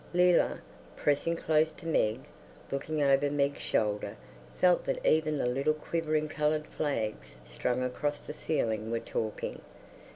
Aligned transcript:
Leila, 0.15 0.59
pressing 0.95 1.35
close 1.35 1.71
to 1.73 1.85
Meg, 1.85 2.21
looking 2.71 3.03
over 3.03 3.29
Meg's 3.29 3.61
shoulder, 3.61 4.17
felt 4.59 4.83
that 4.85 5.05
even 5.05 5.37
the 5.37 5.45
little 5.45 5.75
quivering 5.75 6.27
coloured 6.27 6.65
flags 6.65 7.35
strung 7.47 7.83
across 7.83 8.25
the 8.25 8.33
ceiling 8.33 8.89
were 8.89 8.99
talking. 8.99 9.61